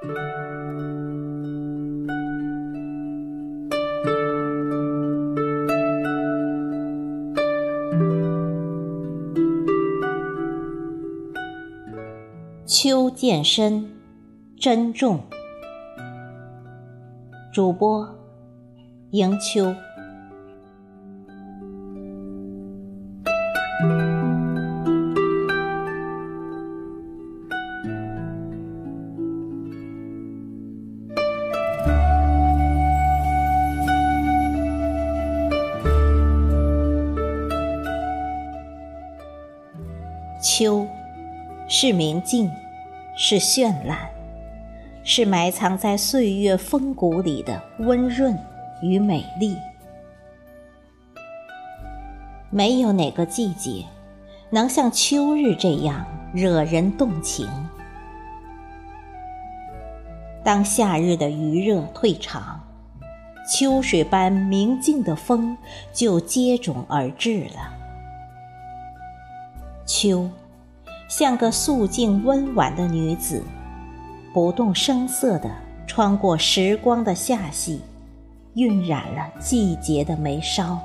[0.00, 0.06] 秋
[13.10, 13.90] 渐深，
[14.58, 15.20] 珍重。
[17.52, 18.08] 主播
[19.10, 19.74] 迎秋。
[41.72, 42.50] 是明净，
[43.16, 43.96] 是绚烂，
[45.04, 48.36] 是埋藏在岁月风骨里的温润
[48.82, 49.56] 与美丽。
[52.50, 53.84] 没有哪个季节
[54.50, 57.48] 能像秋日这样惹人动情。
[60.42, 62.60] 当夏日的余热退场，
[63.48, 65.56] 秋水般明净的风
[65.92, 67.72] 就接踵而至了。
[69.86, 70.28] 秋，
[71.10, 73.42] 像个素净温婉的女子，
[74.32, 75.50] 不动声色地
[75.84, 77.80] 穿过时光的罅隙，
[78.54, 80.78] 晕染了季节的眉梢。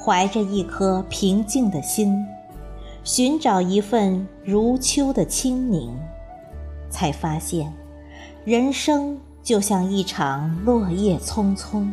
[0.00, 2.24] 怀着一颗平静的心，
[3.02, 5.92] 寻找一份如秋的清宁，
[6.88, 7.74] 才发现，
[8.44, 11.90] 人生就像一场落叶匆匆。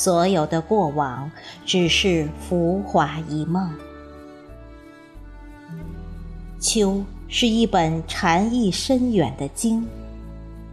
[0.00, 1.28] 所有的过往
[1.66, 3.68] 只是浮华一梦。
[6.60, 9.84] 秋是一本禅意深远的经，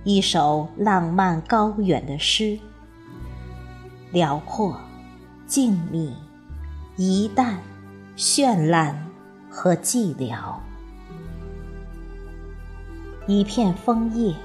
[0.04, 2.60] 一首浪漫高远的诗，
[4.12, 4.80] 辽阔、
[5.48, 6.12] 静谧、
[6.96, 7.58] 一淡、
[8.16, 9.08] 绚烂
[9.50, 10.38] 和寂寥。
[13.26, 14.36] 一片枫叶，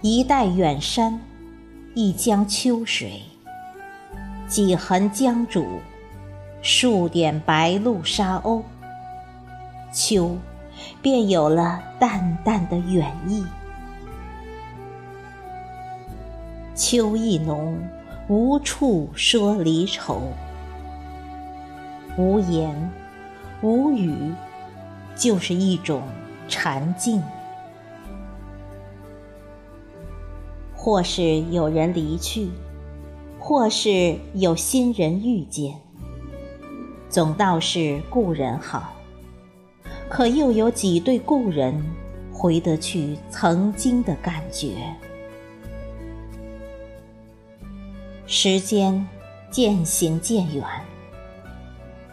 [0.00, 1.20] 一带远山，
[1.94, 3.22] 一江秋水。
[4.52, 5.64] 几痕江渚，
[6.60, 8.60] 数点白鹭沙鸥，
[9.90, 10.36] 秋，
[11.00, 13.46] 便有了淡淡的远意。
[16.74, 17.78] 秋意浓，
[18.28, 20.20] 无处说离愁。
[22.18, 22.92] 无言，
[23.62, 24.34] 无语，
[25.16, 26.02] 就是一种
[26.46, 27.22] 禅静。
[30.76, 32.50] 或是有人离去。
[33.44, 35.74] 或是有新人遇见，
[37.08, 38.92] 总倒是故人好。
[40.08, 41.74] 可又有几对故人
[42.32, 44.76] 回得去曾经的感觉？
[48.28, 49.04] 时间
[49.50, 50.64] 渐行渐远，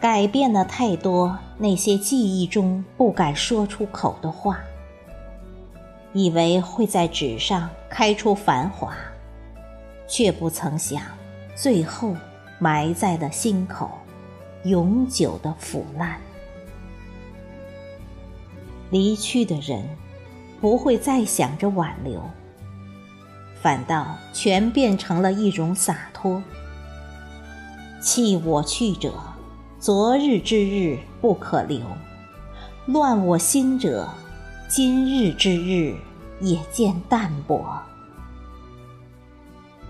[0.00, 4.58] 改变了太多那些记忆中不敢说出口的话。
[6.12, 8.92] 以为会在纸上开出繁华，
[10.08, 11.00] 却不曾想。
[11.54, 12.16] 最后
[12.58, 13.90] 埋在了心口，
[14.64, 16.18] 永久的腐烂。
[18.90, 19.84] 离去的人
[20.60, 22.22] 不会再想着挽留，
[23.62, 26.42] 反倒全变成了一种洒脱。
[28.00, 29.12] 弃我去者，
[29.78, 31.80] 昨日之日不可留；
[32.86, 34.08] 乱我心者，
[34.68, 35.94] 今日之日
[36.40, 37.80] 也见淡薄。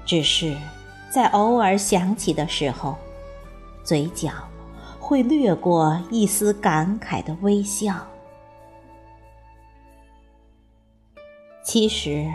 [0.04, 0.56] 只是。
[1.10, 2.94] 在偶尔想起的时候，
[3.82, 4.31] 嘴角
[5.00, 8.06] 会掠过一丝感慨的微笑。
[11.65, 12.31] 其实，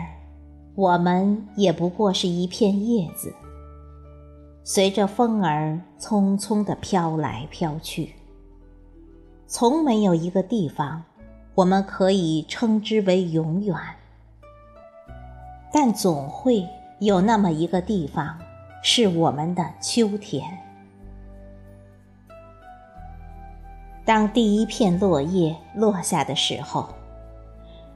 [0.74, 3.34] 我们也不过是一片叶子，
[4.62, 8.12] 随着风儿匆匆的飘来飘去。
[9.46, 11.02] 从没有一个地方，
[11.54, 13.74] 我们可以称之为永远，
[15.72, 16.62] 但总会
[16.98, 18.38] 有那么一个地方。
[18.88, 20.44] 是我们的秋天。
[24.04, 26.94] 当第一片落叶落下的时候，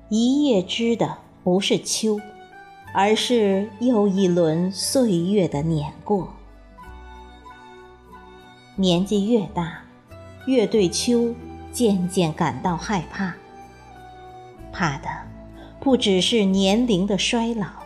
[0.09, 2.19] 一叶知的不是秋，
[2.93, 6.29] 而是又一轮岁月的碾过。
[8.75, 9.83] 年纪越大，
[10.47, 11.33] 越对秋
[11.71, 13.33] 渐渐感到害怕，
[14.73, 15.09] 怕的
[15.79, 17.80] 不只是年龄的衰老。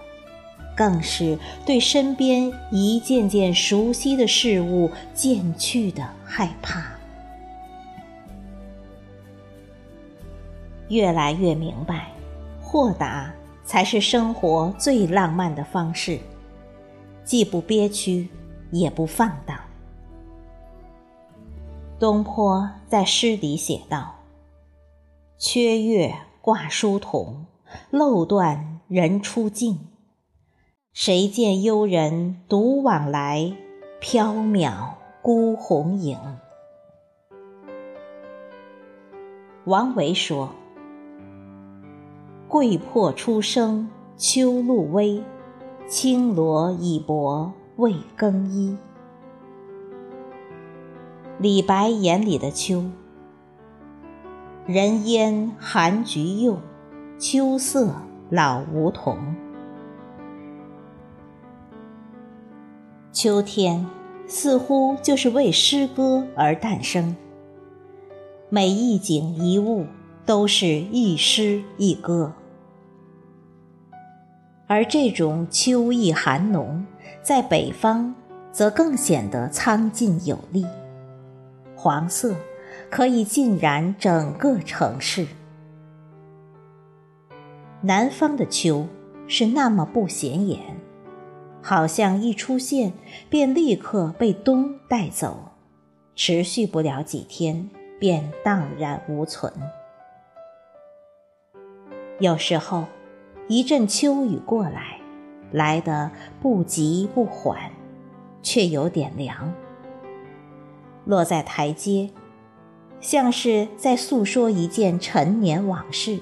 [0.76, 6.84] 更是对身边一件件熟悉的事物渐去的害怕。
[10.88, 12.08] 越来越明白，
[12.60, 13.32] 豁达
[13.64, 16.18] 才是生活最浪漫的方式，
[17.24, 18.28] 既不憋屈，
[18.70, 19.58] 也不放荡。
[21.98, 24.14] 东坡在诗里写道
[25.38, 27.46] ：“缺月挂书筒，
[27.90, 29.78] 漏断人初静。
[30.96, 33.52] 谁见幽人独往来，
[34.00, 34.90] 缥缈
[35.22, 36.16] 孤鸿影。
[39.64, 40.50] 王维说
[42.46, 45.20] ：“桂魄初生秋露微，
[45.88, 48.78] 青罗已薄未更衣。”
[51.38, 52.84] 李白眼里的秋，
[54.64, 56.56] 人烟寒橘柚，
[57.18, 57.92] 秋色
[58.30, 59.18] 老梧桐。
[63.24, 63.86] 秋天
[64.26, 67.16] 似乎就是为诗歌而诞生，
[68.50, 69.86] 每一景一物
[70.26, 72.34] 都是一诗一歌，
[74.66, 76.84] 而这种秋意寒浓，
[77.22, 78.14] 在北方
[78.52, 80.66] 则更显得苍劲有力。
[81.74, 82.36] 黄色
[82.90, 85.26] 可以浸染整个城市。
[87.80, 88.86] 南方的秋
[89.26, 90.60] 是那么不显眼，
[91.66, 92.92] 好像一出现
[93.30, 95.52] 便立刻被冬带走，
[96.14, 99.50] 持续不了几天便荡然无存。
[102.20, 102.84] 有时候，
[103.48, 105.00] 一阵秋雨过来，
[105.52, 106.10] 来得
[106.42, 107.72] 不急不缓，
[108.42, 109.50] 却有点凉。
[111.06, 112.10] 落在台阶，
[113.00, 116.20] 像是在诉说一件陈年往事，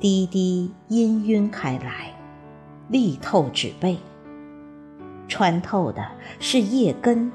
[0.00, 2.12] 滴滴氤氲开来，
[2.88, 3.96] 力透纸背，
[5.28, 6.06] 穿透的
[6.38, 7.32] 是叶根，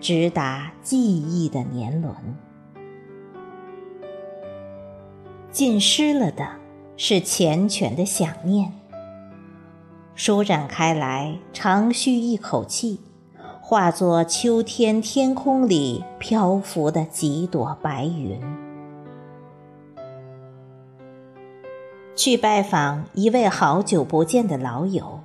[0.00, 2.14] 直达记忆的年轮。
[5.50, 6.48] 浸湿了的
[6.96, 8.72] 是缱绻的想念，
[10.14, 13.00] 舒展开来，长吁一口气。
[13.64, 18.38] 化作秋天天空里漂浮的几朵白云。
[22.14, 25.20] 去拜访一位好久不见的老友，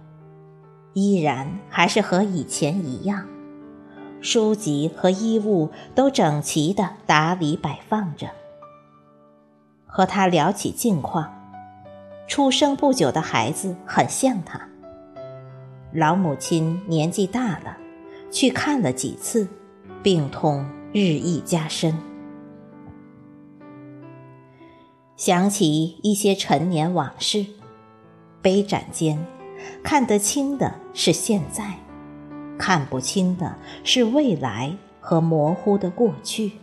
[0.97, 3.27] 依然还是和以前一样，
[4.19, 8.31] 书籍和衣物都整齐的打理摆放着。
[9.85, 11.31] 和他聊起近况，
[12.27, 14.59] 出生不久的孩子很像他，
[15.94, 17.77] 老母亲年纪大了。
[18.31, 19.47] 去看了几次，
[20.01, 21.95] 病痛日益加深。
[25.15, 27.45] 想起一些陈年往事，
[28.41, 29.23] 杯盏间，
[29.83, 31.74] 看得清的是现在，
[32.57, 36.54] 看不清的是未来和模糊的过去。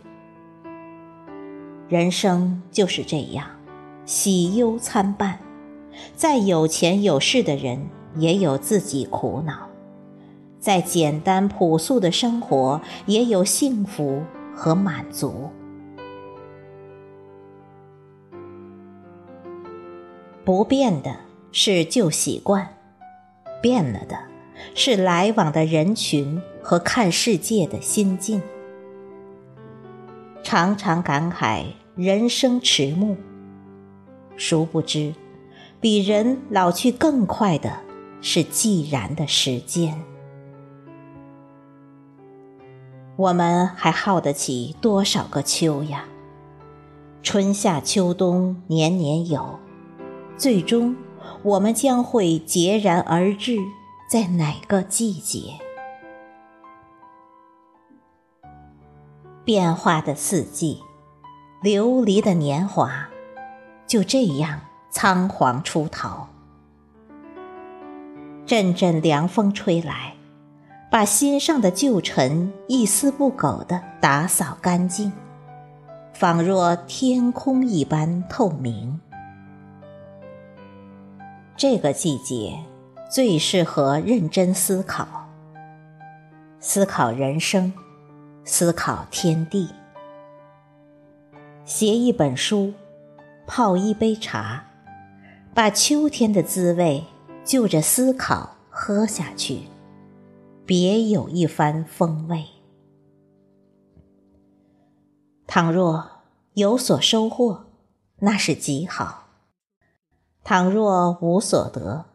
[1.87, 3.47] 人生就是这样，
[4.05, 5.39] 喜忧参半。
[6.15, 9.69] 再有钱有势的人，也有自己苦恼。
[10.59, 15.49] 再简单朴素的生活，也有幸福和满足。
[20.43, 21.15] 不变的
[21.51, 22.67] 是旧习惯，
[23.65, 24.15] 变了的
[24.75, 28.39] 是来往的人群和看世界的心境。
[30.43, 31.63] 常常感慨
[31.95, 33.17] 人生迟暮，
[34.37, 35.15] 殊不知，
[35.81, 37.79] 比人老去更快的
[38.21, 39.99] 是既然的时间。
[43.15, 46.05] 我们还耗得起多少个秋呀？
[47.23, 49.59] 春夏秋冬年年有，
[50.37, 50.95] 最终
[51.43, 53.57] 我们将会孑然而至
[54.09, 55.59] 在哪个季节？
[59.43, 60.81] 变化的四季，
[61.61, 63.09] 流离的年华，
[63.85, 66.27] 就这样仓皇出逃。
[68.45, 70.13] 阵阵凉风吹来。
[70.91, 75.11] 把心上的旧尘一丝不苟地打扫干净，
[76.13, 79.01] 仿若天空一般透明。
[81.57, 82.59] 这个季节
[83.09, 85.07] 最适合认真思考，
[86.59, 87.71] 思考人生，
[88.43, 89.69] 思考天地。
[91.63, 92.73] 写一本书，
[93.47, 94.65] 泡一杯茶，
[95.53, 97.05] 把秋天的滋味
[97.45, 99.61] 就着思考喝下去。
[100.65, 102.43] 别有一番风味。
[105.47, 106.03] 倘若
[106.55, 107.67] 有所收获，
[108.17, 109.24] 那是极好；
[110.47, 112.05] 倘若无所得，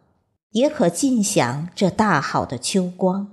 [0.51, 3.27] 也可尽享这大好的秋光。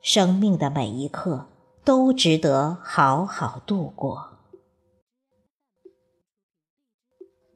[0.00, 1.48] 生命的每一刻
[1.84, 4.38] 都值得好好度过。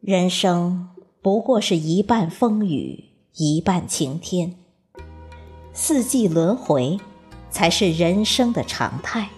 [0.01, 0.91] 人生
[1.23, 4.57] 不过是一半风雨，一半晴天。
[5.73, 6.99] 四季轮回，
[7.51, 9.29] 才是人生的常态。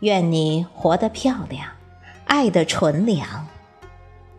[0.00, 1.70] 愿你活得漂亮，
[2.24, 3.46] 爱的纯良。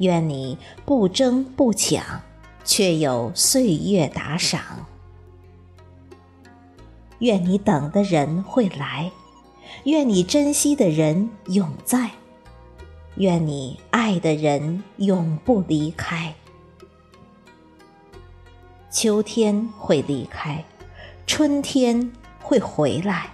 [0.02, 2.04] 愿你不争不抢，
[2.64, 4.88] 却有岁月打赏。
[7.20, 9.12] 愿你等的人会来，
[9.84, 12.10] 愿你珍惜的人永在，
[13.18, 16.34] 愿你爱的人永不离开。
[18.90, 20.66] 秋天会离开，
[21.28, 23.30] 春天会回来。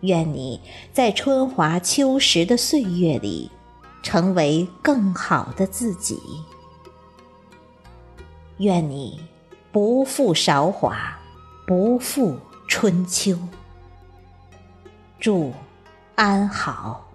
[0.00, 0.58] 愿你
[0.90, 3.50] 在春华秋实的岁月里。
[4.02, 6.20] 成为更好的自己。
[8.58, 9.20] 愿你
[9.72, 11.18] 不负韶华，
[11.66, 12.38] 不负
[12.68, 13.38] 春秋。
[15.18, 15.52] 祝
[16.14, 17.09] 安好。